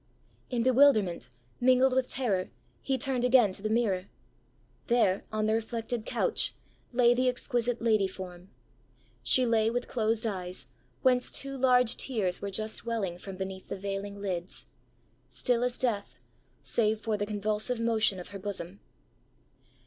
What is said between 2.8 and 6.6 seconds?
he turned again to the mirror: there, on the reflected couch,